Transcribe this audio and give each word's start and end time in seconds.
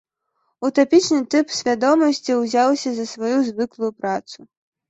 Утапічны 0.67 1.19
тып 1.35 1.53
свядомасці 1.57 2.39
ўзяўся 2.41 2.89
за 2.99 3.05
сваю 3.13 3.37
звыклую 3.51 3.91
працу. 4.01 4.39